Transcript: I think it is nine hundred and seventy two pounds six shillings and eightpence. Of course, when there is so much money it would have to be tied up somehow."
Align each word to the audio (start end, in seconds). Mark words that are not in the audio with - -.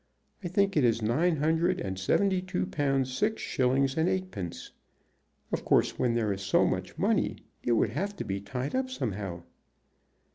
I 0.43 0.47
think 0.47 0.75
it 0.75 0.83
is 0.83 1.03
nine 1.03 1.35
hundred 1.35 1.79
and 1.79 1.99
seventy 1.99 2.41
two 2.41 2.65
pounds 2.65 3.13
six 3.15 3.39
shillings 3.43 3.95
and 3.95 4.09
eightpence. 4.09 4.71
Of 5.51 5.63
course, 5.63 5.99
when 5.99 6.15
there 6.15 6.33
is 6.33 6.41
so 6.41 6.65
much 6.65 6.97
money 6.97 7.37
it 7.61 7.73
would 7.73 7.91
have 7.91 8.15
to 8.15 8.23
be 8.23 8.41
tied 8.41 8.73
up 8.73 8.89
somehow." 8.89 9.43